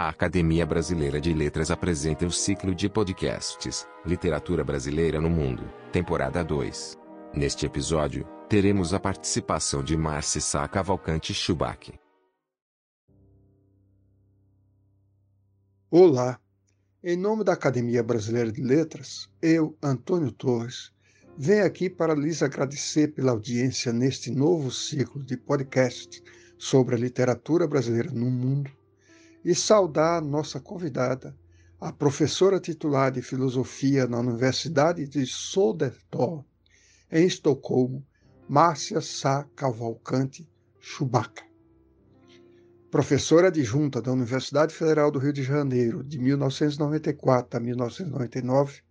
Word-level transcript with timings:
A 0.00 0.10
Academia 0.10 0.64
Brasileira 0.64 1.20
de 1.20 1.34
Letras 1.34 1.72
apresenta 1.72 2.24
o 2.24 2.30
ciclo 2.30 2.72
de 2.72 2.88
podcasts 2.88 3.84
Literatura 4.06 4.62
Brasileira 4.62 5.20
no 5.20 5.28
Mundo, 5.28 5.68
temporada 5.90 6.44
2. 6.44 6.96
Neste 7.34 7.66
episódio, 7.66 8.24
teremos 8.48 8.94
a 8.94 9.00
participação 9.00 9.82
de 9.82 9.96
Márcia 9.96 10.40
Sá 10.40 10.68
Cavalcante 10.68 11.34
Chubac. 11.34 11.92
Olá! 15.90 16.38
Em 17.02 17.16
nome 17.16 17.42
da 17.42 17.54
Academia 17.54 18.00
Brasileira 18.00 18.52
de 18.52 18.62
Letras, 18.62 19.28
eu, 19.42 19.76
Antônio 19.82 20.30
Torres, 20.30 20.92
venho 21.36 21.66
aqui 21.66 21.90
para 21.90 22.14
lhes 22.14 22.40
agradecer 22.40 23.08
pela 23.08 23.32
audiência 23.32 23.92
neste 23.92 24.30
novo 24.30 24.70
ciclo 24.70 25.24
de 25.24 25.36
podcast 25.36 26.22
sobre 26.56 26.94
a 26.94 26.98
literatura 26.98 27.66
brasileira 27.66 28.12
no 28.12 28.30
mundo 28.30 28.77
e 29.48 29.54
saudar 29.54 30.20
nossa 30.20 30.60
convidada, 30.60 31.34
a 31.80 31.90
professora 31.90 32.60
titular 32.60 33.10
de 33.10 33.22
filosofia 33.22 34.06
na 34.06 34.18
Universidade 34.18 35.08
de 35.08 35.24
Södertörn, 35.24 36.44
em 37.10 37.26
Estocolmo, 37.26 38.06
Márcia 38.46 39.00
Sá 39.00 39.48
Cavalcante 39.56 40.46
Chewbacca. 40.78 41.42
Professora 42.90 43.48
adjunta 43.48 44.02
da 44.02 44.12
Universidade 44.12 44.74
Federal 44.74 45.10
do 45.10 45.18
Rio 45.18 45.32
de 45.32 45.42
Janeiro 45.42 46.04
de 46.04 46.18
1994 46.18 47.56
a 47.56 47.60
1999, 47.62 48.82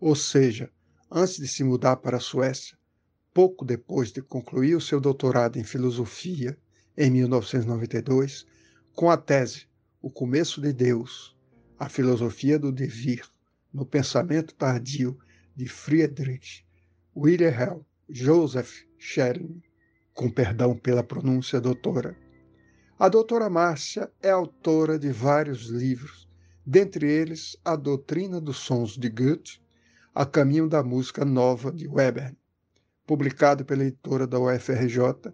ou 0.00 0.16
seja, 0.16 0.70
antes 1.10 1.36
de 1.36 1.46
se 1.46 1.62
mudar 1.62 1.96
para 1.96 2.16
a 2.16 2.20
Suécia, 2.20 2.74
pouco 3.34 3.66
depois 3.66 4.10
de 4.10 4.22
concluir 4.22 4.74
o 4.74 4.80
seu 4.80 4.98
doutorado 4.98 5.58
em 5.58 5.62
filosofia 5.62 6.58
em 6.96 7.10
1992, 7.10 8.46
com 8.94 9.10
a 9.10 9.18
tese 9.18 9.68
O 10.02 10.10
Começo 10.10 10.62
de 10.62 10.72
Deus, 10.72 11.36
a 11.78 11.86
filosofia 11.86 12.58
do 12.58 12.72
devir 12.72 13.22
no 13.70 13.84
pensamento 13.84 14.54
tardio 14.54 15.18
de 15.54 15.68
Friedrich 15.68 16.64
Wilhelm 17.14 17.82
Joseph 18.08 18.86
Schelling, 18.98 19.62
com 20.14 20.30
perdão 20.30 20.74
pela 20.74 21.02
pronúncia, 21.02 21.60
doutora. 21.60 22.16
A 22.98 23.10
doutora 23.10 23.50
Márcia 23.50 24.10
é 24.22 24.30
autora 24.30 24.98
de 24.98 25.12
vários 25.12 25.66
livros, 25.66 26.26
dentre 26.64 27.06
eles 27.06 27.58
A 27.62 27.76
Doutrina 27.76 28.40
dos 28.40 28.56
Sons 28.56 28.96
de 28.96 29.10
Goethe, 29.10 29.60
A 30.14 30.24
Caminho 30.24 30.66
da 30.66 30.82
Música 30.82 31.26
Nova 31.26 31.70
de 31.70 31.86
Weber, 31.86 32.34
publicado 33.06 33.66
pela 33.66 33.84
editora 33.84 34.26
da 34.26 34.40
UFRJ, 34.40 35.30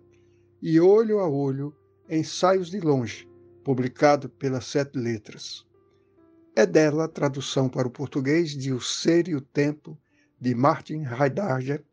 e 0.61 0.81
Olho 0.81 1.21
a 1.21 1.29
Olho, 1.29 1.73
Ensaios 2.11 2.69
de 2.69 2.81
Longe, 2.81 3.29
publicado 3.67 4.29
pela 4.29 4.61
Sete 4.61 4.97
Letras. 4.97 5.67
É 6.55 6.65
dela 6.65 7.07
a 7.07 7.09
tradução 7.09 7.69
para 7.69 7.89
o 7.89 7.91
português 7.91 8.51
de 8.51 8.73
O 8.73 8.81
Ser 8.81 9.27
e 9.27 9.35
o 9.35 9.41
Tempo, 9.41 9.99
de 10.41 10.55
Martin 10.55 11.03
Heidegger, 11.03 11.85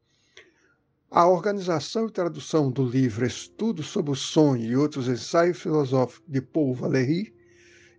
a 1.09 1.27
organização 1.27 2.05
e 2.05 2.11
tradução 2.11 2.69
do 2.69 2.85
livro 2.85 3.25
Estudo 3.25 3.81
sobre 3.81 4.11
o 4.11 4.15
Sonho 4.15 4.63
e 4.63 4.75
outros 4.75 5.07
ensaios 5.07 5.59
filosóficos 5.59 6.31
de 6.31 6.43
Paul 6.43 6.75
Valéry 6.75 7.33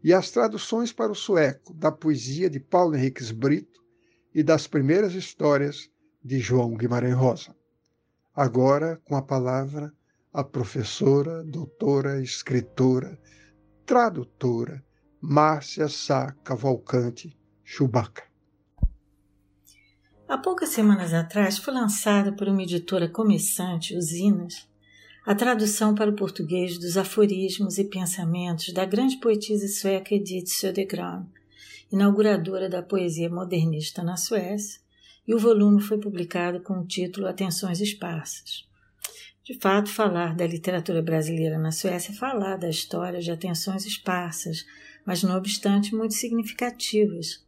e 0.05 0.13
as 0.13 0.31
traduções 0.31 0.93
para 0.93 1.11
o 1.11 1.17
sueco 1.17 1.75
da 1.75 1.91
poesia 1.91 2.49
de 2.49 2.61
Paulo 2.61 2.95
Henriques 2.95 3.33
Brito 3.33 3.83
e 4.33 4.45
das 4.45 4.69
primeiras 4.69 5.15
histórias 5.15 5.91
de 6.23 6.39
João 6.39 6.77
Guimarães 6.77 7.17
Rosa. 7.17 7.57
Agora, 8.37 9.03
com 9.05 9.17
a 9.17 9.23
palavra, 9.23 9.93
a 10.33 10.45
professora, 10.45 11.43
doutora, 11.43 12.23
escritora, 12.23 13.19
tradutora 13.87 14.83
Márcia 15.21 15.89
Sá 15.89 16.33
Cavalcante 16.43 17.37
Chewbacca. 17.63 18.25
Há 20.27 20.39
poucas 20.39 20.71
semanas 20.71 21.13
atrás 21.13 21.59
foi 21.59 21.75
lançada 21.75 22.33
por 22.33 22.49
uma 22.49 22.63
editora 22.63 23.07
começante, 23.11 23.95
Usinas, 23.95 24.67
a 25.27 25.35
tradução 25.35 25.95
para 25.95 26.11
o 26.11 26.17
português 26.17 26.79
dos 26.79 26.97
aforismos 26.97 27.77
e 27.77 27.85
pensamentos 27.85 28.73
da 28.73 28.87
grande 28.87 29.19
poetisa 29.19 29.69
sueca 29.69 30.15
Edith 30.15 30.49
Södergran, 30.49 31.27
inauguradora 31.93 32.71
da 32.71 32.83
poesia 32.83 33.29
modernista 33.29 34.03
na 34.03 34.17
Suécia, 34.17 34.81
e 35.29 35.35
o 35.35 35.39
volume 35.39 35.83
foi 35.83 35.99
publicado 35.99 36.61
com 36.61 36.81
o 36.81 36.87
título 36.87 37.27
Atenções 37.27 37.81
Esparsas. 37.81 38.67
De 39.45 39.59
fato, 39.59 39.91
falar 39.91 40.35
da 40.35 40.47
literatura 40.47 41.03
brasileira 41.03 41.59
na 41.59 41.71
Suécia 41.71 42.13
é 42.13 42.15
falar 42.15 42.57
da 42.57 42.69
história 42.69 43.21
de 43.21 43.31
atenções 43.31 43.85
esparsas, 43.85 44.65
mas 45.05 45.23
não 45.23 45.37
obstante 45.37 45.95
muito 45.95 46.15
significativas, 46.15 47.45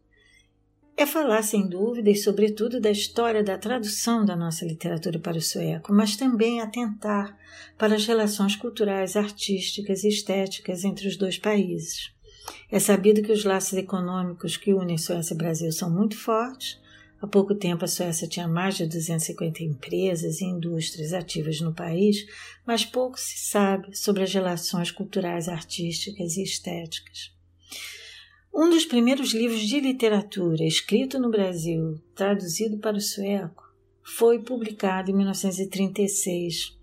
é 0.99 1.05
falar, 1.05 1.43
sem 1.43 1.69
dúvida, 1.69 2.09
e 2.09 2.17
sobretudo 2.17 2.81
da 2.81 2.91
história 2.91 3.45
da 3.45 3.59
tradução 3.59 4.25
da 4.25 4.35
nossa 4.35 4.65
literatura 4.65 5.19
para 5.19 5.37
o 5.37 5.43
sueco, 5.43 5.93
mas 5.93 6.17
também 6.17 6.63
atentar 6.63 7.37
para 7.77 7.97
as 7.97 8.07
relações 8.07 8.57
culturais, 8.57 9.15
artísticas 9.15 10.05
e 10.05 10.09
estéticas 10.09 10.85
entre 10.85 11.07
os 11.07 11.19
dois 11.19 11.37
países. 11.37 12.11
É 12.71 12.79
sabido 12.79 13.21
que 13.23 13.31
os 13.31 13.45
laços 13.45 13.75
econômicos 13.75 14.57
que 14.57 14.73
unem 14.73 14.97
Suécia 14.97 15.35
e 15.35 15.37
Brasil 15.37 15.71
são 15.71 15.91
muito 15.91 16.17
fortes. 16.17 16.81
Há 17.27 17.29
pouco 17.29 17.57
tempo 17.57 17.85
a 17.85 17.89
Suécia 17.89 18.29
tinha 18.29 18.47
mais 18.47 18.77
de 18.77 18.87
250 18.87 19.65
empresas 19.65 20.41
e 20.41 20.45
indústrias 20.45 21.13
ativas 21.13 21.61
no 21.61 21.75
país, 21.75 22.25
mas 22.65 22.85
pouco 22.85 23.19
se 23.19 23.37
sabe 23.37 23.99
sobre 23.99 24.23
as 24.23 24.33
relações 24.33 24.93
culturais, 24.93 25.49
artísticas 25.49 26.37
e 26.37 26.45
estéticas. 26.45 27.33
Um 28.55 28.71
dos 28.71 28.85
primeiros 28.85 29.35
livros 29.35 29.63
de 29.63 29.81
literatura 29.81 30.65
escrito 30.65 31.19
no 31.19 31.29
Brasil, 31.29 32.01
traduzido 32.15 32.79
para 32.79 32.97
o 32.97 33.01
sueco, 33.01 33.75
foi 34.05 34.39
publicado 34.39 35.11
em 35.11 35.15
1936. 35.15 36.79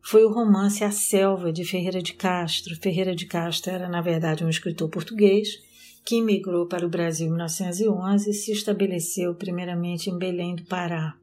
Foi 0.00 0.24
o 0.24 0.32
romance 0.32 0.82
A 0.82 0.90
Selva, 0.90 1.52
de 1.52 1.62
Ferreira 1.62 2.00
de 2.00 2.14
Castro. 2.14 2.74
Ferreira 2.74 3.14
de 3.14 3.26
Castro 3.26 3.70
era, 3.70 3.86
na 3.86 4.00
verdade, 4.00 4.42
um 4.42 4.48
escritor 4.48 4.88
português 4.88 5.67
que 6.08 6.16
imigrou 6.16 6.64
para 6.64 6.86
o 6.86 6.88
Brasil 6.88 7.26
em 7.26 7.32
1911 7.32 8.30
e 8.30 8.32
se 8.32 8.50
estabeleceu 8.50 9.34
primeiramente 9.34 10.08
em 10.08 10.16
Belém 10.16 10.54
do 10.54 10.64
Pará. 10.64 11.14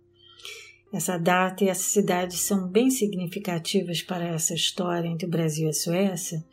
Essa 0.94 1.18
data 1.18 1.64
e 1.64 1.70
essa 1.70 1.82
cidade 1.82 2.38
são 2.38 2.68
bem 2.68 2.92
significativas 2.92 4.04
para 4.04 4.28
essa 4.28 4.54
história 4.54 5.08
entre 5.08 5.26
o 5.26 5.30
Brasil 5.30 5.66
e 5.66 5.70
a 5.72 5.74
Suécia, 5.74 6.46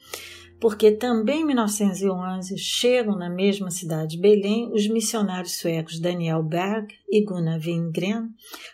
porque 0.62 0.92
também 0.92 1.40
em 1.40 1.44
1911 1.44 2.56
chegam 2.56 3.16
na 3.16 3.28
mesma 3.28 3.68
cidade 3.68 4.14
de 4.14 4.22
Belém 4.22 4.70
os 4.72 4.86
missionários 4.86 5.56
suecos 5.56 5.98
Daniel 5.98 6.40
Berg 6.40 6.94
e 7.10 7.20
Gunnar 7.24 7.58
Wingren 7.58 8.28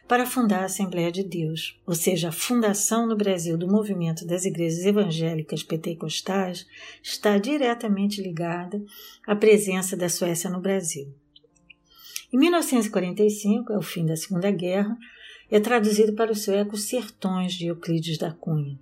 para 0.06 0.26
fundar 0.26 0.60
a 0.60 0.64
Assembleia 0.66 1.10
de 1.10 1.24
Deus, 1.24 1.80
ou 1.86 1.94
seja, 1.94 2.28
a 2.28 2.32
fundação 2.32 3.06
no 3.06 3.16
Brasil 3.16 3.56
do 3.56 3.66
movimento 3.66 4.26
das 4.26 4.44
igrejas 4.44 4.84
evangélicas 4.84 5.62
pentecostais 5.62 6.66
está 7.02 7.38
diretamente 7.38 8.20
ligada 8.20 8.84
à 9.26 9.34
presença 9.34 9.96
da 9.96 10.10
Suécia 10.10 10.50
no 10.50 10.60
Brasil. 10.60 11.10
Em 12.30 12.36
1945, 12.36 13.72
é 13.72 13.78
o 13.78 13.82
fim 13.82 14.04
da 14.04 14.14
Segunda 14.14 14.50
Guerra, 14.50 14.94
é 15.50 15.58
traduzido 15.58 16.12
para 16.12 16.32
o 16.32 16.36
sueco 16.36 16.76
Sertões 16.76 17.54
de 17.54 17.68
Euclides 17.68 18.18
da 18.18 18.30
Cunha. 18.30 18.78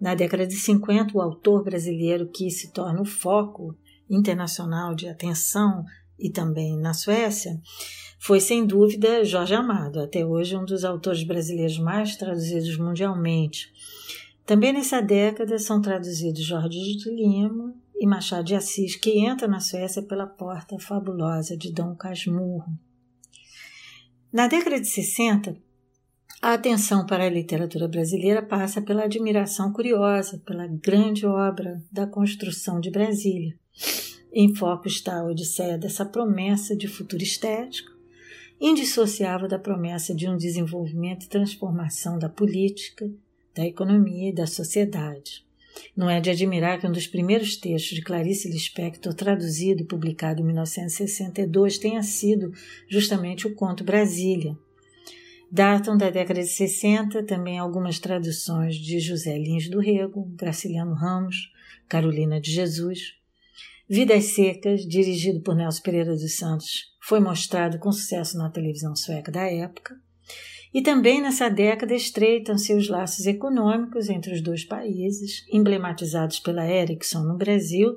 Na 0.00 0.14
década 0.14 0.46
de 0.46 0.54
50, 0.54 1.16
o 1.16 1.20
autor 1.20 1.62
brasileiro 1.62 2.26
que 2.28 2.50
se 2.50 2.72
torna 2.72 3.02
o 3.02 3.04
foco 3.04 3.76
internacional 4.08 4.94
de 4.94 5.08
atenção 5.08 5.84
e 6.18 6.30
também 6.30 6.76
na 6.76 6.94
Suécia 6.94 7.60
foi 8.18 8.40
sem 8.40 8.66
dúvida 8.66 9.24
Jorge 9.24 9.54
Amado, 9.54 10.00
até 10.00 10.24
hoje 10.24 10.56
um 10.56 10.64
dos 10.64 10.84
autores 10.84 11.22
brasileiros 11.22 11.78
mais 11.78 12.16
traduzidos 12.16 12.76
mundialmente. 12.76 13.72
Também 14.44 14.72
nessa 14.72 15.00
década 15.00 15.58
são 15.58 15.80
traduzidos 15.80 16.44
Jorge 16.44 16.96
de 16.96 17.10
Lima 17.10 17.74
e 17.98 18.06
Machado 18.06 18.44
de 18.44 18.54
Assis, 18.54 18.96
que 18.96 19.18
entra 19.20 19.46
na 19.46 19.60
Suécia 19.60 20.02
pela 20.02 20.26
porta 20.26 20.78
fabulosa 20.78 21.56
de 21.56 21.72
Dom 21.72 21.94
Casmurro. 21.94 22.72
Na 24.32 24.46
década 24.46 24.80
de 24.80 24.86
60, 24.86 25.56
a 26.42 26.54
atenção 26.54 27.04
para 27.04 27.24
a 27.24 27.30
literatura 27.30 27.86
brasileira 27.86 28.42
passa 28.42 28.80
pela 28.80 29.04
admiração 29.04 29.70
curiosa 29.72 30.38
pela 30.38 30.66
grande 30.66 31.26
obra 31.26 31.82
da 31.92 32.06
construção 32.06 32.80
de 32.80 32.90
Brasília. 32.90 33.54
Em 34.32 34.54
foco 34.54 34.88
está 34.88 35.20
a 35.20 35.24
odisseia 35.24 35.76
dessa 35.76 36.04
promessa 36.04 36.74
de 36.74 36.88
futuro 36.88 37.22
estético, 37.22 37.90
indissociável 38.58 39.48
da 39.48 39.58
promessa 39.58 40.14
de 40.14 40.26
um 40.28 40.36
desenvolvimento 40.36 41.24
e 41.24 41.28
transformação 41.28 42.18
da 42.18 42.28
política, 42.28 43.10
da 43.54 43.66
economia 43.66 44.30
e 44.30 44.34
da 44.34 44.46
sociedade. 44.46 45.44
Não 45.94 46.08
é 46.08 46.20
de 46.20 46.30
admirar 46.30 46.80
que 46.80 46.86
um 46.86 46.92
dos 46.92 47.06
primeiros 47.06 47.56
textos 47.56 47.96
de 47.96 48.02
Clarice 48.02 48.48
Lispector, 48.48 49.12
traduzido 49.12 49.82
e 49.82 49.86
publicado 49.86 50.40
em 50.40 50.44
1962, 50.44 51.76
tenha 51.76 52.02
sido 52.02 52.52
justamente 52.88 53.46
o 53.46 53.54
conto 53.54 53.84
Brasília, 53.84 54.56
Datam 55.52 55.96
da 55.96 56.10
década 56.10 56.40
de 56.40 56.48
60 56.48 57.24
também 57.24 57.58
algumas 57.58 57.98
traduções 57.98 58.76
de 58.76 59.00
José 59.00 59.36
Lins 59.36 59.68
do 59.68 59.80
Rego, 59.80 60.24
Graciliano 60.36 60.94
Ramos, 60.94 61.52
Carolina 61.88 62.40
de 62.40 62.52
Jesus. 62.52 63.16
Vidas 63.88 64.26
Secas, 64.26 64.86
dirigido 64.86 65.40
por 65.40 65.56
Nelson 65.56 65.82
Pereira 65.82 66.14
dos 66.14 66.36
Santos, 66.36 66.94
foi 67.02 67.18
mostrado 67.18 67.80
com 67.80 67.90
sucesso 67.90 68.38
na 68.38 68.48
televisão 68.48 68.94
sueca 68.94 69.32
da 69.32 69.42
época. 69.42 69.96
E 70.72 70.82
também 70.82 71.20
nessa 71.20 71.48
década 71.48 71.96
estreitam-se 71.96 72.72
os 72.72 72.88
laços 72.88 73.26
econômicos 73.26 74.08
entre 74.08 74.32
os 74.32 74.40
dois 74.40 74.64
países, 74.64 75.44
emblematizados 75.52 76.38
pela 76.38 76.64
Ericsson 76.64 77.24
no 77.24 77.36
Brasil, 77.36 77.96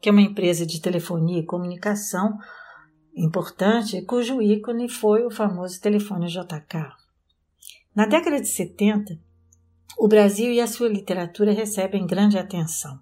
que 0.00 0.08
é 0.08 0.12
uma 0.12 0.22
empresa 0.22 0.64
de 0.64 0.80
telefonia 0.80 1.40
e 1.40 1.44
comunicação 1.44 2.38
importante, 3.14 4.02
cujo 4.02 4.42
ícone 4.42 4.88
foi 4.88 5.24
o 5.24 5.30
famoso 5.30 5.80
telefone 5.80 6.26
JK. 6.26 6.92
Na 7.94 8.06
década 8.06 8.40
de 8.40 8.48
70, 8.48 9.18
o 9.96 10.08
Brasil 10.08 10.52
e 10.52 10.60
a 10.60 10.66
sua 10.66 10.88
literatura 10.88 11.52
recebem 11.52 12.06
grande 12.06 12.36
atenção. 12.36 12.98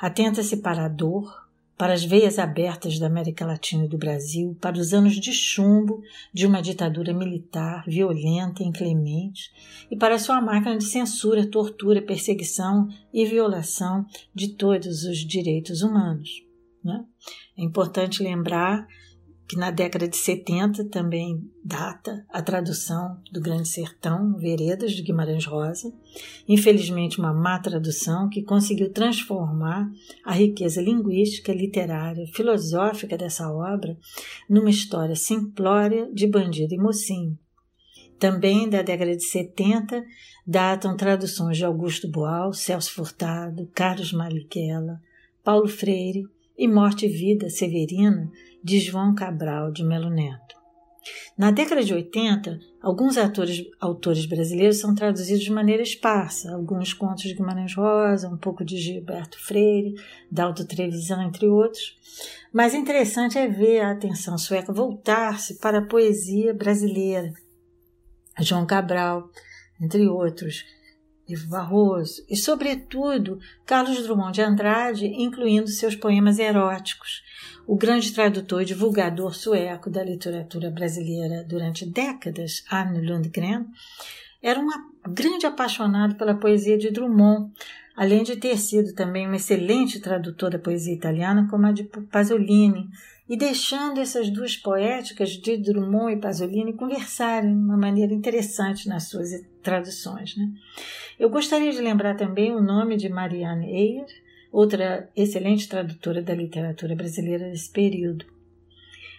Atenta-se 0.00 0.56
para 0.58 0.86
a 0.86 0.88
dor, 0.88 1.46
para 1.76 1.92
as 1.92 2.04
veias 2.04 2.38
abertas 2.38 2.98
da 2.98 3.06
América 3.06 3.44
Latina 3.46 3.84
e 3.84 3.88
do 3.88 3.98
Brasil, 3.98 4.56
para 4.60 4.78
os 4.78 4.92
anos 4.92 5.14
de 5.14 5.32
chumbo 5.32 6.02
de 6.32 6.46
uma 6.46 6.60
ditadura 6.62 7.12
militar 7.12 7.84
violenta 7.86 8.62
e 8.62 8.66
inclemente, 8.66 9.52
e 9.90 9.96
para 9.96 10.18
sua 10.18 10.40
máquina 10.40 10.76
de 10.76 10.84
censura, 10.84 11.46
tortura, 11.46 12.02
perseguição 12.02 12.88
e 13.12 13.24
violação 13.24 14.06
de 14.34 14.48
todos 14.48 15.04
os 15.04 15.18
direitos 15.18 15.82
humanos. 15.82 16.42
Né? 16.82 17.04
É 17.56 17.62
importante 17.62 18.22
lembrar 18.22 18.88
que 19.48 19.56
na 19.56 19.70
década 19.70 20.06
de 20.06 20.16
70 20.16 20.84
também 20.90 21.50
data 21.64 22.22
a 22.28 22.42
tradução 22.42 23.18
do 23.32 23.40
Grande 23.40 23.66
Sertão, 23.66 24.36
Veredas, 24.36 24.92
de 24.92 25.02
Guimarães 25.02 25.46
Rosa. 25.46 25.90
Infelizmente, 26.46 27.18
uma 27.18 27.32
má 27.32 27.58
tradução 27.58 28.28
que 28.28 28.42
conseguiu 28.42 28.92
transformar 28.92 29.90
a 30.22 30.34
riqueza 30.34 30.82
linguística, 30.82 31.50
literária, 31.50 32.26
filosófica 32.26 33.16
dessa 33.16 33.50
obra 33.50 33.96
numa 34.50 34.68
história 34.68 35.16
simplória 35.16 36.10
de 36.12 36.26
bandido 36.26 36.74
e 36.74 36.78
mocinho. 36.78 37.38
Também 38.18 38.68
da 38.68 38.82
década 38.82 39.16
de 39.16 39.24
70 39.24 40.04
datam 40.46 40.94
traduções 40.94 41.56
de 41.56 41.64
Augusto 41.64 42.06
Boal, 42.10 42.52
Celso 42.52 42.92
Furtado, 42.92 43.66
Carlos 43.72 44.12
Marighella, 44.12 45.00
Paulo 45.42 45.68
Freire 45.68 46.24
e 46.58 46.66
Morte 46.66 47.06
e 47.06 47.08
Vida 47.08 47.48
Severina, 47.48 48.30
de 48.62 48.80
João 48.80 49.14
Cabral 49.14 49.70
de 49.72 49.84
Melo 49.84 50.10
Neto. 50.10 50.56
Na 51.36 51.50
década 51.50 51.82
de 51.82 51.94
80, 51.94 52.58
alguns 52.82 53.16
atores, 53.16 53.64
autores 53.80 54.26
brasileiros 54.26 54.78
são 54.78 54.94
traduzidos 54.94 55.44
de 55.44 55.52
maneira 55.52 55.82
esparsa, 55.82 56.52
alguns 56.52 56.92
contos 56.92 57.24
de 57.24 57.34
Guimarães 57.34 57.74
Rosa, 57.74 58.28
um 58.28 58.36
pouco 58.36 58.64
de 58.64 58.76
Gilberto 58.76 59.38
Freire, 59.40 59.94
Dalto 60.30 60.66
Trevisan, 60.66 61.22
entre 61.22 61.46
outros. 61.46 61.96
Mas 62.52 62.74
interessante 62.74 63.38
é 63.38 63.46
ver 63.46 63.80
a 63.80 63.92
atenção 63.92 64.36
sueca 64.36 64.72
voltar-se 64.72 65.58
para 65.58 65.78
a 65.78 65.86
poesia 65.86 66.52
brasileira. 66.52 67.32
João 68.40 68.66
Cabral, 68.66 69.30
entre 69.80 70.06
outros, 70.08 70.64
Ivo 71.28 71.48
Barroso 71.48 72.24
e, 72.28 72.36
sobretudo, 72.36 73.38
Carlos 73.66 74.02
Drummond 74.02 74.32
de 74.32 74.42
Andrade, 74.42 75.06
incluindo 75.06 75.68
seus 75.68 75.94
poemas 75.94 76.38
eróticos, 76.38 77.22
o 77.66 77.76
grande 77.76 78.12
tradutor 78.12 78.62
e 78.62 78.64
divulgador 78.64 79.34
sueco 79.34 79.90
da 79.90 80.02
literatura 80.02 80.70
brasileira 80.70 81.44
durante 81.44 81.84
décadas, 81.84 82.64
Arne 82.70 83.06
Lundgren, 83.06 83.66
era 84.42 84.58
um 84.58 84.68
grande 85.12 85.46
apaixonado 85.46 86.14
pela 86.14 86.34
poesia 86.34 86.78
de 86.78 86.90
Drummond, 86.90 87.52
além 87.94 88.22
de 88.22 88.36
ter 88.36 88.56
sido 88.56 88.94
também 88.94 89.28
um 89.28 89.34
excelente 89.34 90.00
tradutor 90.00 90.50
da 90.50 90.58
poesia 90.58 90.94
italiana, 90.94 91.46
como 91.50 91.66
a 91.66 91.72
de 91.72 91.84
Pasolini, 91.84 92.88
e 93.28 93.36
deixando 93.36 94.00
essas 94.00 94.30
duas 94.30 94.56
poéticas 94.56 95.30
de 95.30 95.56
Drummond 95.56 96.14
e 96.14 96.20
Pasolini 96.20 96.72
conversarem 96.72 97.50
de 97.50 97.62
uma 97.62 97.76
maneira 97.76 98.14
interessante 98.14 98.88
nas 98.88 99.08
suas 99.08 99.30
traduções. 99.62 100.36
Né? 100.36 100.50
Eu 101.18 101.28
gostaria 101.28 101.70
de 101.70 101.80
lembrar 101.80 102.16
também 102.16 102.54
o 102.54 102.62
nome 102.62 102.96
de 102.96 103.08
Marianne 103.08 103.70
Eyer, 103.70 104.06
outra 104.50 105.10
excelente 105.14 105.68
tradutora 105.68 106.22
da 106.22 106.34
literatura 106.34 106.96
brasileira 106.96 107.50
desse 107.50 107.70
período. 107.70 108.24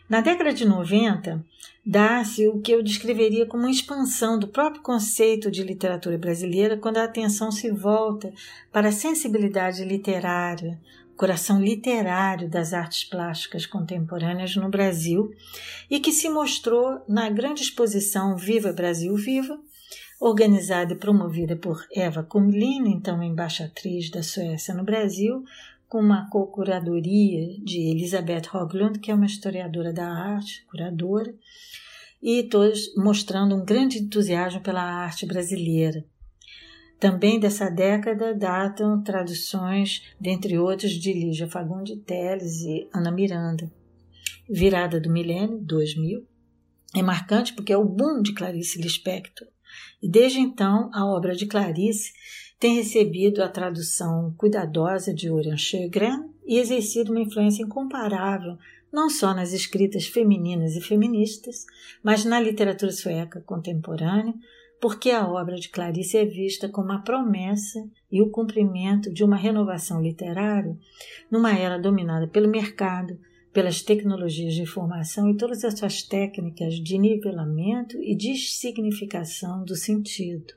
Na 0.10 0.22
década 0.22 0.52
de 0.52 0.66
90, 0.66 1.46
dá-se 1.86 2.48
o 2.48 2.60
que 2.60 2.72
eu 2.72 2.82
descreveria 2.82 3.46
como 3.46 3.64
uma 3.64 3.72
expansão 3.72 4.40
do 4.40 4.48
próprio 4.48 4.82
conceito 4.82 5.52
de 5.52 5.62
literatura 5.62 6.18
brasileira 6.18 6.78
quando 6.78 6.98
a 6.98 7.04
atenção 7.04 7.52
se 7.52 7.70
volta 7.70 8.34
para 8.72 8.90
a 8.90 8.92
sensibilidade 8.92 9.86
literária, 9.86 10.80
coração 11.19 11.62
literário 11.62 12.50
das 12.50 12.74
artes 12.74 13.04
plásticas 13.04 13.66
contemporâneas 13.66 14.56
no 14.56 14.69
Brasil 14.69 15.36
e 15.92 16.00
que 16.00 16.13
se 16.13 16.30
mostrou 16.30 17.04
na 17.10 17.30
grande 17.30 17.62
exposição 17.62 18.38
Viva 18.38 18.71
Brasil 18.71 19.13
Viva, 19.18 19.60
organizada 20.18 20.94
e 20.94 20.95
promovida 20.95 21.57
por 21.57 21.86
Eva 21.94 22.24
Kumlin, 22.24 22.88
então 22.88 23.21
embaixatriz 23.21 24.10
da 24.10 24.24
Suécia 24.24 24.74
no 24.74 24.86
Brasil, 24.86 25.44
com 25.89 26.00
uma 26.00 26.30
co-curadoria 26.30 27.54
de 27.65 27.92
Elisabeth 27.92 28.44
Hoglund, 28.54 29.00
que 29.00 29.12
é 29.12 29.13
uma 29.13 29.25
historiadora 29.25 29.92
da 29.92 30.07
arte, 30.07 30.65
curadora, 30.68 31.36
e 32.24 32.44
todos 32.44 32.95
mostrando 32.95 33.57
um 33.57 33.65
grande 33.65 34.00
entusiasmo 34.00 34.62
pela 34.62 34.83
arte 34.83 35.25
brasileira. 35.25 36.06
Também 37.00 37.40
dessa 37.40 37.69
década 37.69 38.34
datam 38.34 39.01
traduções, 39.01 40.04
dentre 40.19 40.57
outros, 40.57 40.92
de 40.92 41.13
Lígia 41.13 41.48
Fagundes 41.48 41.98
Teles 42.06 42.62
e 42.62 42.90
Ana 42.94 43.12
Miranda. 43.12 43.72
Virada 44.50 45.00
do 45.00 45.10
milênio, 45.10 45.60
2000, 45.60 46.25
é 46.96 47.01
marcante 47.01 47.54
porque 47.54 47.72
é 47.72 47.78
o 47.78 47.86
boom 47.86 48.22
de 48.22 48.34
Clarice 48.34 48.81
Lispector, 48.81 49.48
e 50.01 50.10
desde 50.10 50.40
então, 50.40 50.90
a 50.94 51.06
obra 51.06 51.36
de 51.36 51.46
Clarice 51.46 52.12
tem 52.60 52.75
recebido 52.75 53.42
a 53.42 53.48
tradução 53.48 54.34
cuidadosa 54.38 55.13
de 55.13 55.30
Orion 55.30 55.56
Sjögren 55.56 56.30
e 56.46 56.57
exercido 56.57 57.12
uma 57.12 57.22
influência 57.22 57.63
incomparável 57.63 58.57
não 58.92 59.10
só 59.10 59.34
nas 59.34 59.54
escritas 59.54 60.07
femininas 60.07 60.75
e 60.75 60.81
feministas, 60.81 61.66
mas 62.04 62.25
na 62.25 62.40
literatura 62.40 62.92
sueca 62.92 63.42
contemporânea, 63.42 64.34
porque 64.81 65.12
a 65.12 65.28
obra 65.28 65.56
de 65.56 65.70
Clarice 65.70 66.18
é 66.18 66.26
vista 66.26 66.70
como 66.70 66.92
a 66.92 67.00
promessa 67.00 67.80
e 68.12 68.22
o 68.22 68.30
cumprimento 68.30 69.12
de 69.12 69.24
uma 69.24 69.36
renovação 69.36 70.02
literária 70.02 70.78
numa 71.30 71.58
era 71.58 71.78
dominada 71.78 72.28
pelo 72.28 72.50
mercado, 72.50 73.20
pelas 73.52 73.81
tecnologias 73.81 74.53
de 74.53 74.62
informação 74.62 75.30
e 75.30 75.36
todas 75.36 75.63
as 75.63 75.77
suas 75.77 76.01
técnicas 76.03 76.75
de 76.75 76.98
nivelamento 76.98 78.01
e 78.01 78.15
de 78.15 78.36
significação 78.38 79.63
do 79.63 79.75
sentido. 79.75 80.53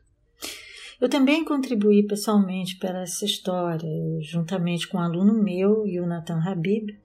Eu 1.00 1.08
também 1.08 1.44
contribuí 1.44 2.06
pessoalmente 2.06 2.76
para 2.76 3.02
essa 3.02 3.24
história, 3.24 3.88
juntamente 4.20 4.86
com 4.86 4.98
um 4.98 5.00
aluno 5.00 5.34
meu, 5.34 5.84
Jonathan 5.84 6.38
Habib, 6.38 6.96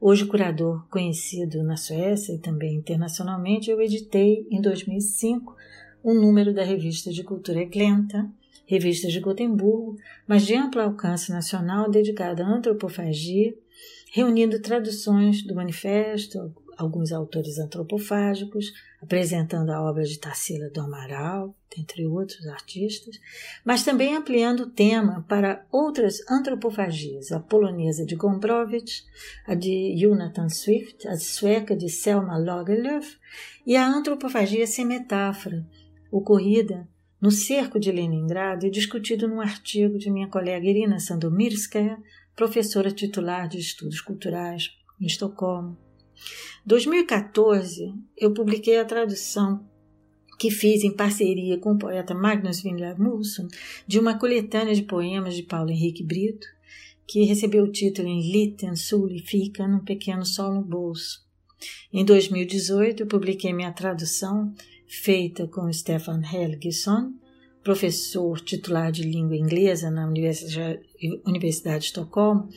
hoje 0.00 0.24
curador 0.24 0.88
conhecido 0.88 1.62
na 1.62 1.76
Suécia 1.76 2.32
e 2.32 2.38
também 2.38 2.76
internacionalmente, 2.76 3.70
eu 3.70 3.82
editei 3.82 4.46
em 4.50 4.62
2005 4.62 5.54
um 6.04 6.14
número 6.14 6.52
da 6.52 6.62
revista 6.62 7.10
de 7.10 7.24
cultura 7.24 7.64
Glenta, 7.64 8.30
revista 8.66 9.08
de 9.08 9.20
Gotemburgo, 9.20 9.96
mas 10.26 10.46
de 10.46 10.54
amplo 10.54 10.80
alcance 10.80 11.32
nacional 11.32 11.90
dedicada 11.90 12.44
à 12.44 12.48
antropofagia 12.48 13.54
reunindo 14.14 14.62
traduções 14.62 15.42
do 15.42 15.56
manifesto, 15.56 16.54
alguns 16.78 17.10
autores 17.10 17.58
antropofágicos, 17.58 18.72
apresentando 19.02 19.70
a 19.70 19.82
obra 19.82 20.04
de 20.04 20.20
Tarsila 20.20 20.70
do 20.70 20.80
Amaral, 20.80 21.52
entre 21.76 22.06
outros 22.06 22.46
artistas, 22.46 23.18
mas 23.64 23.84
também 23.84 24.14
ampliando 24.14 24.60
o 24.60 24.70
tema 24.70 25.26
para 25.28 25.66
outras 25.70 26.20
antropofagias, 26.30 27.32
a 27.32 27.40
polonesa 27.40 28.06
de 28.06 28.14
Gombrowicz, 28.14 29.04
a 29.48 29.56
de 29.56 29.96
Jonathan 29.96 30.48
Swift, 30.48 31.08
a 31.08 31.16
sueca 31.16 31.74
de 31.74 31.88
Selma 31.88 32.38
Lagerlöf 32.38 33.16
e 33.66 33.74
a 33.74 33.84
antropofagia 33.84 34.64
sem 34.68 34.84
metáfora, 34.84 35.66
ocorrida 36.16 36.88
no 37.20 37.30
cerco 37.30 37.80
de 37.80 37.90
Leningrado 37.90 38.66
e 38.66 38.70
discutido 38.70 39.26
num 39.26 39.40
artigo 39.40 39.98
de 39.98 40.10
minha 40.10 40.28
colega 40.28 40.64
Irina 40.64 41.00
Sandomirskaya, 41.00 41.98
professora 42.36 42.90
titular 42.90 43.48
de 43.48 43.58
Estudos 43.58 44.00
Culturais 44.00 44.70
em 45.00 45.06
Estocolmo. 45.06 45.76
2014, 46.64 47.92
eu 48.16 48.32
publiquei 48.32 48.78
a 48.78 48.84
tradução 48.84 49.68
que 50.38 50.50
fiz 50.50 50.84
em 50.84 50.94
parceria 50.94 51.58
com 51.58 51.72
o 51.72 51.78
poeta 51.78 52.14
Magnus 52.14 52.62
Vinglamusson 52.62 53.48
de 53.86 53.98
uma 53.98 54.16
coletânea 54.16 54.74
de 54.74 54.82
poemas 54.82 55.34
de 55.34 55.42
Paulo 55.42 55.70
Henrique 55.70 56.04
Brito, 56.04 56.46
que 57.06 57.24
recebeu 57.24 57.64
o 57.64 57.72
título 57.72 58.06
em 58.06 58.30
Litten 58.30 58.76
Sul 58.76 59.10
e 59.10 59.18
Fica 59.18 59.66
num 59.66 59.80
pequeno 59.80 60.24
sol 60.24 60.54
no 60.54 60.62
bolso. 60.62 61.24
Em 61.92 62.04
2018, 62.04 63.02
eu 63.02 63.06
publiquei 63.06 63.52
minha 63.52 63.72
tradução, 63.72 64.54
feita 64.86 65.46
com 65.46 65.72
Stefan 65.72 66.20
Helgesson, 66.22 67.12
professor 67.62 68.40
titular 68.40 68.92
de 68.92 69.02
língua 69.02 69.36
inglesa 69.36 69.90
na 69.90 70.06
Universidade, 70.06 70.80
de 71.80 71.86
Estocolmo, 71.86 72.48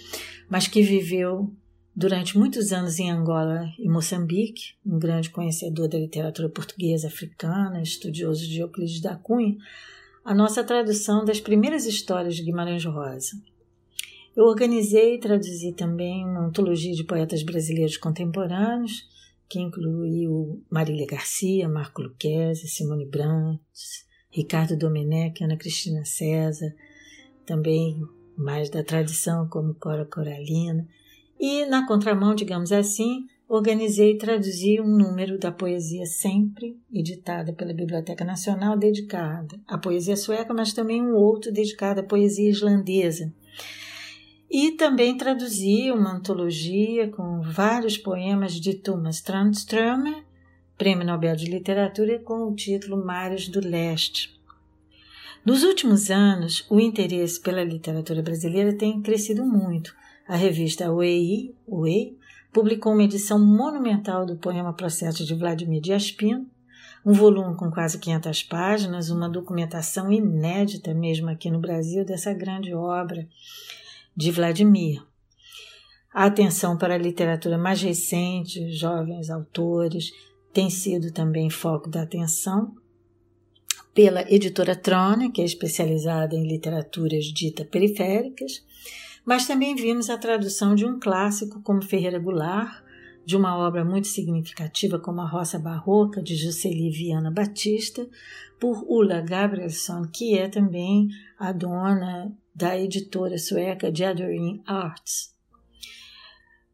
mas 0.50 0.67
que 0.67 0.81
viveu 0.81 1.51
durante 1.96 2.38
muitos 2.38 2.72
anos 2.72 3.00
em 3.00 3.10
Angola 3.10 3.72
e 3.79 3.89
Moçambique, 3.89 4.75
um 4.86 5.00
grande 5.00 5.29
conhecedor 5.29 5.88
da 5.88 5.98
literatura 5.98 6.50
portuguesa 6.50 7.07
africana, 7.07 7.81
estudioso 7.81 8.48
de 8.48 8.60
Euclides 8.60 9.01
da 9.01 9.15
Cunha, 9.15 9.57
a 10.24 10.36
nossa 10.36 10.63
tradução 10.63 11.24
das 11.24 11.39
primeiras 11.39 11.86
histórias 11.86 12.36
de 12.36 12.43
Guimarães 12.43 12.84
Rosa. 12.84 13.41
Eu 14.36 14.43
organizei 14.43 15.15
e 15.15 15.19
traduzi 15.19 15.72
também 15.72 16.24
uma 16.24 16.46
antologia 16.46 16.93
de 16.93 17.03
poetas 17.03 17.41
brasileiros 17.41 17.98
contemporâneos, 17.98 19.07
que 19.50 19.60
incluiu 19.60 20.63
Marília 20.70 21.08
Garcia, 21.08 21.70
Marco 21.70 22.01
Luquezzi, 22.01 22.68
Simone 22.68 23.06
Brandt, 23.06 23.62
Ricardo 24.30 24.77
Domenech, 24.77 25.44
Ana 25.44 25.58
Cristina 25.58 26.04
César, 26.06 26.74
também 27.46 28.01
mais 28.38 28.70
da 28.70 28.84
tradição, 28.84 29.48
como 29.48 29.74
Cora 29.74 30.06
Coralina. 30.06 30.88
E, 31.39 31.66
na 31.66 31.88
contramão, 31.88 32.36
digamos 32.36 32.72
assim, 32.72 33.25
organizei 33.48 34.12
e 34.12 34.18
traduzi 34.18 34.82
um 34.82 34.88
número 34.88 35.39
da 35.39 35.51
poesia 35.51 36.06
sempre 36.06 36.77
editada 36.92 37.54
pela 37.54 37.74
Biblioteca 37.74 38.25
Nacional 38.25 38.77
dedicada 38.77 39.60
à 39.66 39.77
poesia 39.77 40.18
sueca, 40.18 40.54
mas 40.54 40.74
também 40.74 41.01
um 41.01 41.16
outro 41.16 41.51
dedicado 41.51 42.01
à 42.01 42.04
poesia 42.04 42.50
islandesa. 42.50 43.34
E 44.50 44.72
também 44.72 45.18
traduzi 45.18 45.92
uma 45.92 46.16
antologia 46.16 47.10
com 47.10 47.42
vários 47.42 47.98
poemas 47.98 48.54
de 48.54 48.75
Thomas 48.75 49.20
Tranströmer, 49.20 50.24
Prêmio 50.77 51.06
Nobel 51.06 51.36
de 51.36 51.48
Literatura, 51.48 52.18
com 52.20 52.48
o 52.48 52.56
título 52.56 53.04
Mares 53.04 53.50
do 53.50 53.60
Leste. 53.60 54.39
Nos 55.46 55.63
últimos 55.63 56.10
anos, 56.10 56.66
o 56.70 56.80
interesse 56.80 57.42
pela 57.42 57.63
literatura 57.63 58.22
brasileira 58.22 58.74
tem 58.74 59.01
crescido 59.01 59.46
muito. 59.46 59.94
A 60.25 60.38
revista 60.38 60.92
UEI, 60.92 61.54
UEI 61.68 62.16
publicou 62.54 62.94
uma 62.94 63.04
edição 63.04 63.38
monumental 63.38 64.25
do 64.25 64.38
poema 64.38 64.74
Processo 64.74 65.25
de 65.25 65.36
Vladimir 65.36 65.82
Dias 65.82 66.10
Pino, 66.10 66.48
um 67.06 67.12
volume 67.12 67.56
com 67.56 67.70
quase 67.70 68.00
500 68.00 68.44
páginas, 68.44 69.10
uma 69.10 69.30
documentação 69.30 70.12
inédita 70.12 70.94
mesmo 70.94 71.30
aqui 71.30 71.51
no 71.51 71.60
Brasil 71.60 72.06
dessa 72.06 72.34
grande 72.34 72.74
obra 72.74 73.27
de 74.17 74.31
Vladimir. 74.31 75.05
A 76.12 76.25
atenção 76.25 76.75
para 76.75 76.95
a 76.95 76.97
literatura 76.97 77.59
mais 77.59 77.79
recente, 77.79 78.71
jovens 78.71 79.29
autores, 79.29 80.12
tem 80.51 80.71
sido 80.71 81.13
também 81.13 81.51
foco 81.51 81.88
da 81.88 82.01
atenção 82.01 82.75
pela 83.93 84.21
editora 84.31 84.75
Trone, 84.75 85.31
que 85.31 85.41
é 85.41 85.45
especializada 85.45 86.36
em 86.36 86.47
literaturas 86.47 87.25
ditas 87.25 87.67
periféricas, 87.67 88.65
mas 89.24 89.45
também 89.45 89.75
vimos 89.75 90.09
a 90.09 90.17
tradução 90.17 90.74
de 90.74 90.83
um 90.83 91.00
clássico 91.00 91.62
como 91.62 91.83
Ferreira 91.83 92.17
Goulart, 92.17 92.83
de 93.24 93.36
uma 93.36 93.55
obra 93.55 93.86
muito 93.86 94.07
significativa 94.07 94.97
como 94.97 95.21
A 95.21 95.27
Roça 95.27 95.59
Barroca, 95.59 96.24
de 96.24 96.36
Juscelie 96.36 96.89
Viana 96.89 97.29
Batista, 97.29 98.07
por 98.59 98.83
Ulla 98.88 99.21
Gabrielsson, 99.21 100.03
que 100.12 100.38
é 100.38 100.47
também 100.47 101.09
a 101.38 101.51
dona 101.51 102.31
da 102.57 102.75
editora 102.75 103.37
sueca 103.37 103.91
Gathering 103.91 104.63
Arts. 104.65 105.31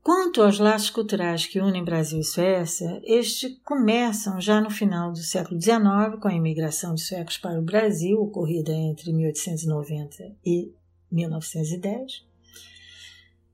Quanto 0.01 0.41
aos 0.41 0.57
laços 0.57 0.89
culturais 0.89 1.45
que 1.45 1.59
unem 1.59 1.83
Brasil 1.83 2.21
e 2.21 2.23
Suécia, 2.23 3.01
estes 3.03 3.59
começam 3.65 4.39
já 4.39 4.61
no 4.61 4.69
final 4.69 5.11
do 5.11 5.17
século 5.17 5.61
XIX, 5.61 6.21
com 6.21 6.29
a 6.29 6.33
imigração 6.33 6.95
de 6.95 7.01
suecos 7.01 7.37
para 7.37 7.59
o 7.59 7.63
Brasil, 7.63 8.17
ocorrida 8.17 8.71
entre 8.71 9.11
1890 9.11 10.37
e 10.45 10.71
1910. 11.11 12.25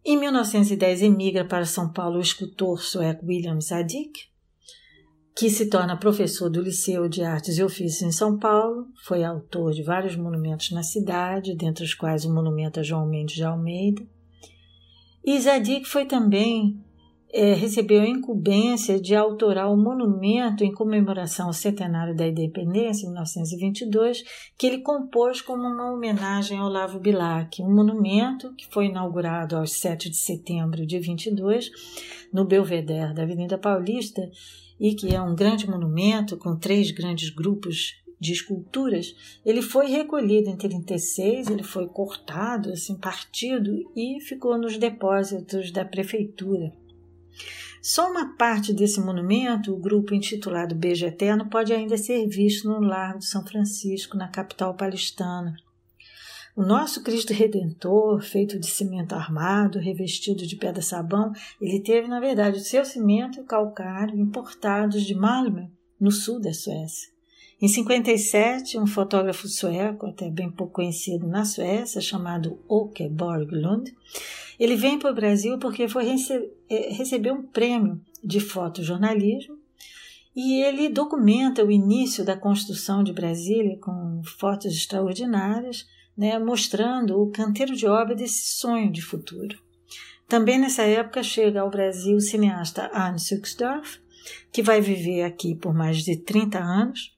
Em 0.06 0.18
1910, 0.20 1.02
emigra 1.02 1.46
para 1.46 1.66
São 1.66 1.92
Paulo 1.92 2.18
o 2.18 2.22
escultor 2.22 2.80
sueco 2.80 3.26
William 3.26 3.60
Zadig, 3.60 4.30
que 5.40 5.50
se 5.50 5.70
torna 5.70 5.96
professor 5.96 6.50
do 6.50 6.62
Liceu 6.62 7.08
de 7.08 7.24
Artes 7.24 7.58
e 7.58 7.64
Ofícios 7.64 8.02
em 8.02 8.12
São 8.12 8.38
Paulo, 8.38 8.88
foi 9.06 9.24
autor 9.24 9.72
de 9.72 9.82
vários 9.82 10.18
monumentos 10.18 10.70
na 10.72 10.84
cidade, 10.84 11.56
dentre 11.56 11.86
os 11.86 11.94
quais 11.94 12.26
o 12.26 12.34
monumento 12.34 12.82
a 12.82 12.84
João 12.84 13.08
Mendes 13.08 13.38
de 13.38 13.46
Almeida. 13.46 14.06
E 15.24 15.40
Zadig 15.40 15.86
foi 15.86 16.04
também 16.04 16.84
é, 17.32 17.54
recebeu 17.54 18.02
a 18.02 18.08
incumbência 18.08 19.00
de 19.00 19.16
autorar 19.16 19.72
o 19.72 19.78
monumento 19.78 20.66
em 20.66 20.74
comemoração 20.74 21.48
ao 21.48 21.54
centenário 21.54 22.14
da 22.14 22.28
independência, 22.28 23.06
em 23.06 23.12
1922, 23.12 24.24
que 24.58 24.68
ele 24.68 24.80
compôs 24.80 25.42
como 25.42 25.62
uma 25.62 25.94
homenagem 25.94 26.58
ao 26.58 26.68
Olavo 26.68 27.00
Bilac, 27.00 27.62
um 27.62 27.74
monumento 27.74 28.54
que 28.56 28.68
foi 28.68 28.88
inaugurado 28.88 29.56
aos 29.56 29.72
7 29.72 30.10
de 30.10 30.18
setembro 30.18 30.86
de 30.86 31.00
22, 31.00 31.70
no 32.34 32.44
Belvedere 32.44 33.14
da 33.14 33.24
Avenida 33.24 33.58
Paulista, 33.58 34.22
e 34.80 34.96
que 34.96 35.14
é 35.14 35.22
um 35.22 35.36
grande 35.36 35.70
monumento 35.70 36.38
com 36.38 36.56
três 36.56 36.92
grandes 36.92 37.30
grupos 37.30 38.00
de 38.20 38.34
esculturas, 38.34 39.16
ele 39.46 39.62
foi 39.62 39.88
recolhido 39.88 40.50
em 40.50 40.58
36, 40.58 41.50
ele 41.50 41.64
foi 41.64 41.88
cortado, 41.88 42.72
assim, 42.72 42.96
partido 42.96 43.90
e 43.96 44.20
ficou 44.20 44.58
nos 44.58 44.78
depósitos 44.78 45.72
da 45.72 45.86
prefeitura. 45.86 46.74
Só 47.82 48.12
uma 48.12 48.36
parte 48.36 48.74
desse 48.74 49.00
monumento, 49.00 49.74
o 49.74 49.80
grupo 49.80 50.14
intitulado 50.14 50.76
Beijo 50.76 51.06
Eterno, 51.06 51.50
pode 51.50 51.72
ainda 51.72 51.96
ser 51.96 52.28
visto 52.28 52.68
no 52.68 52.82
Largo 52.82 53.20
de 53.20 53.26
São 53.26 53.46
Francisco, 53.46 54.18
na 54.18 54.28
capital 54.28 54.76
paulistana. 54.76 55.56
O 56.60 56.66
nosso 56.66 57.02
Cristo 57.02 57.32
Redentor, 57.32 58.22
feito 58.22 58.60
de 58.60 58.68
cimento 58.68 59.14
armado, 59.14 59.80
revestido 59.80 60.46
de 60.46 60.58
pedra-sabão, 60.58 61.32
ele 61.62 61.80
teve, 61.80 62.10
na 62.10 62.20
verdade, 62.20 62.58
o 62.58 62.62
seu 62.62 62.84
cimento 62.84 63.40
e 63.40 63.46
calcário 63.46 64.20
importados 64.20 65.04
de 65.04 65.16
Malmö, 65.16 65.68
no 65.98 66.12
sul 66.12 66.38
da 66.38 66.52
Suécia. 66.52 67.08
Em 67.62 67.68
57, 67.70 68.78
um 68.78 68.86
fotógrafo 68.86 69.48
sueco, 69.48 70.06
até 70.06 70.30
bem 70.30 70.52
pouco 70.52 70.74
conhecido 70.74 71.26
na 71.26 71.46
Suécia, 71.46 72.02
chamado 72.02 72.60
Åke 72.68 73.08
Borglund, 73.08 73.96
ele 74.60 74.76
vem 74.76 75.00
para 75.00 75.12
o 75.12 75.16
Brasil 75.16 75.58
porque 75.60 75.88
foi 75.88 76.04
rece 76.04 76.52
é, 76.70 76.92
receber 76.92 77.32
um 77.32 77.42
prêmio 77.42 78.02
de 78.22 78.42
fotojornalismo 78.42 79.58
e 80.36 80.62
ele 80.62 80.90
documenta 80.90 81.64
o 81.64 81.72
início 81.72 82.26
da 82.26 82.36
construção 82.36 83.02
de 83.02 83.14
Brasília 83.14 83.78
com 83.78 84.22
fotos 84.26 84.74
extraordinárias 84.74 85.88
né, 86.20 86.38
mostrando 86.38 87.18
o 87.18 87.32
canteiro 87.32 87.74
de 87.74 87.88
obra 87.88 88.14
desse 88.14 88.60
sonho 88.60 88.92
de 88.92 89.02
futuro. 89.02 89.58
Também 90.28 90.60
nessa 90.60 90.84
época 90.84 91.24
chega 91.24 91.62
ao 91.62 91.70
Brasil 91.70 92.18
o 92.18 92.22
cineasta 92.22 92.90
Arne 92.94 93.18
Suxdorf, 93.18 94.02
que 94.52 94.62
vai 94.62 94.82
viver 94.82 95.24
aqui 95.24 95.56
por 95.56 95.74
mais 95.74 96.04
de 96.04 96.18
30 96.18 96.60
anos. 96.60 97.18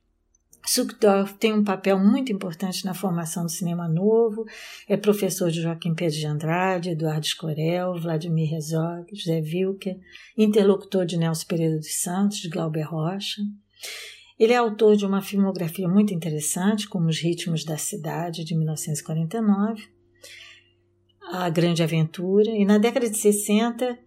Suxdorf 0.63 1.33
tem 1.39 1.51
um 1.51 1.63
papel 1.63 1.97
muito 1.97 2.31
importante 2.31 2.85
na 2.85 2.93
formação 2.93 3.43
do 3.43 3.49
cinema 3.49 3.89
novo, 3.89 4.45
é 4.87 4.95
professor 4.95 5.49
de 5.49 5.63
Joaquim 5.63 5.95
Pedro 5.95 6.15
de 6.15 6.27
Andrade, 6.27 6.91
Eduardo 6.91 7.25
Escorel, 7.25 7.99
Vladimir 7.99 8.53
Herzog, 8.53 9.07
José 9.15 9.41
Wilker, 9.41 9.97
interlocutor 10.37 11.07
de 11.07 11.17
Nelson 11.17 11.47
Pereira 11.47 11.75
dos 11.75 11.99
Santos, 11.99 12.37
de 12.37 12.49
Glauber 12.49 12.83
Rocha. 12.83 13.41
Ele 14.41 14.53
é 14.53 14.57
autor 14.57 14.95
de 14.95 15.05
uma 15.05 15.21
filmografia 15.21 15.87
muito 15.87 16.15
interessante, 16.15 16.89
como 16.89 17.09
Os 17.09 17.19
Ritmos 17.19 17.63
da 17.63 17.77
Cidade, 17.77 18.43
de 18.43 18.55
1949, 18.55 19.83
A 21.31 21.47
Grande 21.47 21.83
Aventura, 21.83 22.49
e 22.49 22.65
na 22.65 22.79
década 22.79 23.07
de 23.07 23.15
60, 23.19 23.99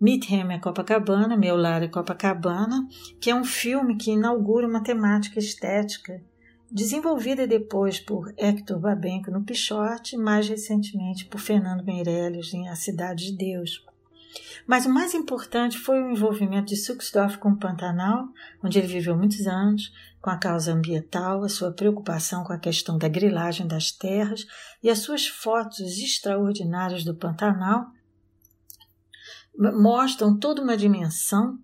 Midham 0.00 0.50
é 0.50 0.58
Copacabana, 0.58 1.36
Meu 1.36 1.56
Lar 1.56 1.82
é 1.82 1.88
Copacabana, 1.88 2.88
que 3.20 3.28
é 3.28 3.34
um 3.34 3.44
filme 3.44 3.98
que 3.98 4.12
inaugura 4.12 4.66
uma 4.66 4.82
temática 4.82 5.38
estética 5.38 6.22
desenvolvida 6.70 7.46
depois 7.46 8.00
por 8.00 8.32
Hector 8.38 8.80
Babenco 8.80 9.30
no 9.30 9.44
Pichote 9.44 10.16
e 10.16 10.18
mais 10.18 10.48
recentemente 10.48 11.26
por 11.26 11.38
Fernando 11.38 11.84
Meirelles 11.84 12.54
em 12.54 12.66
A 12.66 12.74
Cidade 12.74 13.26
de 13.26 13.36
Deus. 13.36 13.84
Mas 14.66 14.86
o 14.86 14.90
mais 14.90 15.14
importante 15.14 15.78
foi 15.78 16.02
o 16.02 16.10
envolvimento 16.10 16.66
de 16.66 16.76
Suxdorf 16.76 17.38
com 17.38 17.50
o 17.50 17.58
Pantanal, 17.58 18.28
onde 18.62 18.78
ele 18.78 18.86
viveu 18.86 19.16
muitos 19.16 19.46
anos, 19.46 19.92
com 20.20 20.30
a 20.30 20.38
causa 20.38 20.72
ambiental, 20.72 21.42
a 21.42 21.48
sua 21.48 21.72
preocupação 21.72 22.44
com 22.44 22.52
a 22.52 22.58
questão 22.58 22.96
da 22.96 23.08
grilagem 23.08 23.66
das 23.66 23.90
terras 23.90 24.46
e 24.82 24.88
as 24.88 25.00
suas 25.00 25.26
fotos 25.26 25.80
extraordinárias 25.98 27.04
do 27.04 27.14
Pantanal 27.14 27.86
mostram 29.56 30.38
toda 30.38 30.62
uma 30.62 30.76
dimensão 30.76 31.58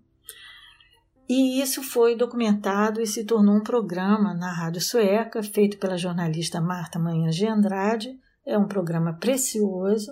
e 1.29 1.61
isso 1.61 1.83
foi 1.83 2.15
documentado 2.15 2.99
e 2.99 3.05
se 3.05 3.23
tornou 3.23 3.55
um 3.55 3.63
programa 3.63 4.33
na 4.33 4.51
Rádio 4.51 4.81
Sueca, 4.81 5.43
feito 5.43 5.77
pela 5.77 5.95
jornalista 5.95 6.59
Marta 6.59 6.97
Manhãs 6.97 7.35
de 7.35 7.45
Andrade. 7.45 8.19
É 8.43 8.57
um 8.57 8.67
programa 8.67 9.13
precioso 9.13 10.11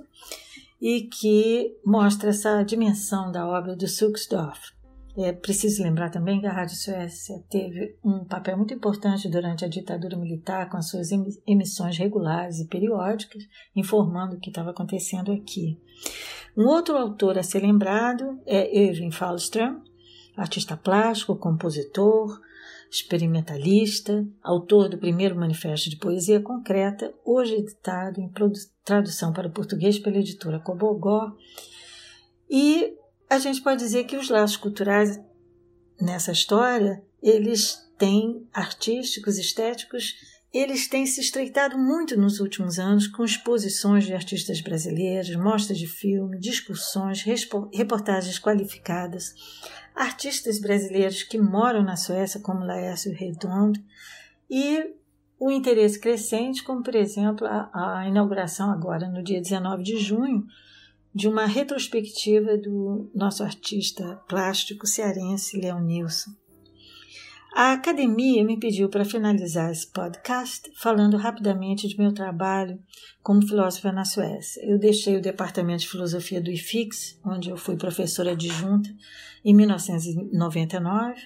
e 0.81 1.01
que 1.01 1.75
mostra 1.85 2.29
essa 2.29 2.63
dimensão 2.63 3.31
da 3.31 3.47
obra 3.47 3.75
do 3.75 3.87
Suxdorf. 3.87 4.77
É 5.19 5.33
preciso 5.33 5.81
lembrar 5.81 6.11
também 6.11 6.39
que 6.39 6.45
a 6.45 6.53
Rádio 6.53 6.75
Suécia 6.75 7.43
teve 7.49 7.97
um 8.05 8.23
papel 8.23 8.55
muito 8.55 8.71
importante 8.71 9.27
durante 9.27 9.65
a 9.65 9.67
ditadura 9.67 10.15
militar 10.15 10.69
com 10.69 10.77
as 10.77 10.89
suas 10.89 11.09
emissões 11.47 11.97
regulares 11.97 12.59
e 12.59 12.67
periódicas, 12.67 13.43
informando 13.75 14.35
o 14.35 14.39
que 14.39 14.49
estava 14.49 14.69
acontecendo 14.69 15.31
aqui. 15.31 15.81
Um 16.55 16.67
outro 16.67 16.95
autor 16.95 17.39
a 17.39 17.43
ser 17.43 17.61
lembrado 17.61 18.39
é 18.45 18.79
Irving 18.79 19.09
Fallström, 19.09 19.81
artista 20.35 20.77
plástico, 20.77 21.35
compositor, 21.35 22.39
experimentalista, 22.89 24.25
autor 24.41 24.89
do 24.89 24.97
primeiro 24.97 25.35
manifesto 25.35 25.89
de 25.89 25.97
poesia 25.97 26.39
concreta, 26.39 27.13
hoje 27.25 27.55
editado 27.55 28.21
em 28.21 28.31
tradução 28.83 29.33
para 29.33 29.47
o 29.47 29.51
português 29.51 29.99
pela 29.99 30.17
editora 30.17 30.59
Cobogó. 30.59 31.35
E 32.49 32.93
a 33.29 33.39
gente 33.39 33.61
pode 33.61 33.83
dizer 33.83 34.05
que 34.05 34.15
os 34.15 34.29
laços 34.29 34.57
culturais 34.57 35.19
nessa 35.99 36.31
história, 36.31 37.03
eles 37.21 37.77
têm 37.97 38.47
artísticos, 38.53 39.37
estéticos, 39.37 40.15
eles 40.53 40.87
têm 40.87 41.05
se 41.05 41.19
estreitado 41.19 41.77
muito 41.77 42.17
nos 42.17 42.39
últimos 42.39 42.79
anos 42.79 43.05
com 43.05 43.23
exposições 43.23 44.05
de 44.05 44.13
artistas 44.13 44.61
brasileiros, 44.61 45.35
mostras 45.35 45.77
de 45.77 45.87
filme, 45.87 46.39
discussões, 46.39 47.21
reportagens 47.21 48.39
qualificadas, 48.39 49.35
artistas 49.97 50.59
brasileiros 50.59 51.23
que 51.23 51.39
moram 51.39 51.83
na 51.83 51.95
Suécia, 51.95 52.39
como 52.39 52.63
Laércio 52.63 53.13
Redondo, 53.13 53.79
e 54.49 54.93
o 55.39 55.51
interesse 55.51 55.99
crescente, 55.99 56.63
como 56.63 56.83
por 56.83 56.95
exemplo 56.95 57.45
a, 57.47 57.99
a 57.99 58.07
inauguração 58.07 58.71
agora 58.71 59.09
no 59.09 59.23
dia 59.23 59.41
19 59.41 59.83
de 59.83 59.97
junho 59.97 60.45
de 61.13 61.27
uma 61.27 61.45
retrospectiva 61.45 62.57
do 62.57 63.09
nosso 63.13 63.43
artista 63.43 64.21
plástico 64.27 64.85
cearense 64.85 65.59
Leonilson. 65.59 66.31
A 67.59 67.71
academia 67.71 68.45
me 68.45 68.55
pediu 68.55 68.87
para 68.87 69.03
finalizar 69.03 69.71
esse 69.71 69.87
podcast 69.87 70.71
falando 70.75 71.17
rapidamente 71.17 71.87
de 71.87 71.97
meu 71.97 72.13
trabalho 72.13 72.79
como 73.23 73.41
filósofa 73.41 73.91
na 73.91 74.05
Suécia. 74.05 74.63
Eu 74.63 74.77
deixei 74.77 75.17
o 75.17 75.21
departamento 75.21 75.79
de 75.79 75.89
filosofia 75.89 76.39
do 76.39 76.51
IFIX, 76.51 77.19
onde 77.25 77.49
eu 77.49 77.57
fui 77.57 77.75
professora 77.75 78.33
adjunta, 78.33 78.87
em 79.43 79.55
1999 79.55 81.19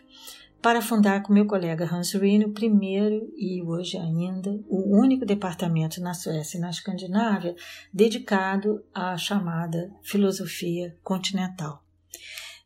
para 0.62 0.82
fundar 0.82 1.22
com 1.22 1.34
meu 1.34 1.46
colega 1.46 1.84
Hans 1.94 2.14
Rine 2.14 2.46
o 2.46 2.54
primeiro 2.54 3.30
e 3.36 3.62
hoje 3.62 3.98
ainda 3.98 4.58
o 4.70 4.98
único 4.98 5.26
departamento 5.26 6.00
na 6.00 6.14
Suécia 6.14 6.58
e 6.58 6.62
na 6.62 6.70
Escandinávia 6.70 7.58
dedicado 7.94 8.82
à 8.94 9.18
chamada 9.18 9.92
filosofia 10.02 10.96
continental. 11.04 11.84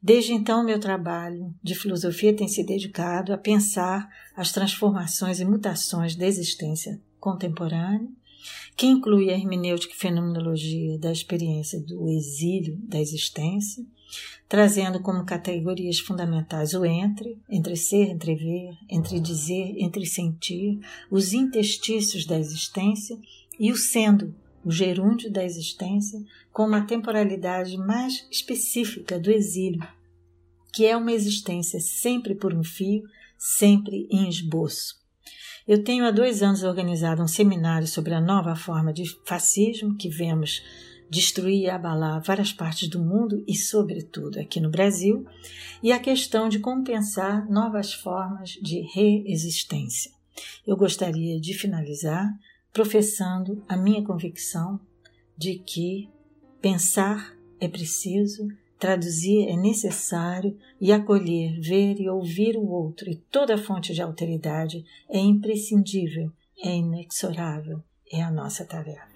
Desde 0.06 0.34
então, 0.34 0.64
meu 0.64 0.80
trabalho 0.80 1.52
de 1.64 1.74
filosofia 1.74 2.32
tem 2.32 2.48
se 2.48 2.64
dedicado 2.64 3.34
a 3.34 3.38
pensar 3.40 4.08
as 4.36 4.52
transformações 4.52 5.40
e 5.40 5.46
mutações 5.46 6.16
da 6.16 6.28
existência 6.28 7.02
contemporânea, 7.20 8.08
que 8.78 8.86
inclui 8.86 9.32
a 9.32 9.34
hermenêutica 9.34 9.96
e 9.96 9.98
fenomenologia 9.98 11.00
da 11.00 11.12
experiência 11.12 11.82
do 11.82 12.08
exílio 12.08 12.78
da 12.84 13.00
existência, 13.00 13.84
trazendo 14.48 15.00
como 15.00 15.26
categorias 15.26 15.98
fundamentais 15.98 16.76
o 16.76 16.86
entre, 16.86 17.40
entre 17.50 17.76
ser, 17.76 18.12
entre 18.12 18.36
ver, 18.36 18.78
entre 18.88 19.20
dizer, 19.20 19.74
entre 19.80 20.06
sentir, 20.06 20.82
os 21.10 21.34
interstícios 21.34 22.28
da 22.28 22.38
existência 22.38 23.18
e 23.60 23.72
o 23.72 23.76
sendo, 23.76 24.36
o 24.66 24.72
gerúndio 24.72 25.32
da 25.32 25.46
existência, 25.46 26.20
com 26.52 26.66
uma 26.66 26.82
temporalidade 26.82 27.78
mais 27.78 28.28
específica 28.32 29.20
do 29.20 29.32
exílio, 29.32 29.88
que 30.74 30.86
é 30.86 30.98
uma 30.98 31.12
existência 31.12 31.80
sempre 31.80 32.34
por 32.34 32.54
um 32.54 32.64
fio, 32.64 33.04
sempre 33.38 34.08
em 34.10 34.28
esboço. 34.28 34.96
Eu 35.68 35.84
tenho 35.84 36.06
há 36.06 36.12
dois 36.12 36.42
anos 36.42 36.64
organizado 36.64 37.22
um 37.22 37.28
seminário 37.28 37.88
sobre 37.88 38.14
a 38.14 38.22
nova 38.22 38.56
forma 38.56 38.92
de 38.92 39.06
fascismo 39.26 39.96
que 39.96 40.10
vemos 40.10 40.64
destruir 41.10 41.62
e 41.62 41.70
abalar 41.70 42.22
várias 42.22 42.52
partes 42.52 42.88
do 42.90 43.00
mundo 43.00 43.44
e, 43.48 43.56
sobretudo, 43.56 44.40
aqui 44.40 44.60
no 44.60 44.70
Brasil, 44.70 45.26
e 45.82 45.92
a 45.92 46.00
questão 46.00 46.50
de 46.50 46.60
compensar 46.60 47.48
novas 47.50 47.94
formas 47.94 48.52
de 48.62 48.82
reexistência. 48.82 50.12
Eu 50.66 50.76
gostaria 50.76 51.40
de 51.40 51.54
finalizar 51.54 52.28
professando 52.76 53.64
a 53.70 53.78
minha 53.78 54.04
convicção 54.04 54.78
de 55.38 55.58
que 55.60 56.10
pensar 56.60 57.34
é 57.58 57.70
preciso, 57.70 58.50
traduzir 58.78 59.48
é 59.48 59.56
necessário 59.56 60.60
e 60.82 60.92
acolher, 60.92 61.58
ver 61.62 62.02
e 62.02 62.10
ouvir 62.10 62.58
o 62.58 62.68
outro 62.68 63.10
e 63.10 63.16
toda 63.16 63.58
fonte 63.58 63.94
de 63.94 64.02
alteridade 64.02 64.84
é 65.10 65.18
imprescindível, 65.18 66.30
é 66.62 66.76
inexorável, 66.76 67.82
é 68.12 68.22
a 68.22 68.30
nossa 68.30 68.66
tarefa. 68.66 69.16